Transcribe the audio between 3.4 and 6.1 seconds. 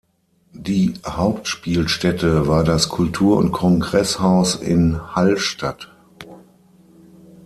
Kongresshaus in Hallstatt.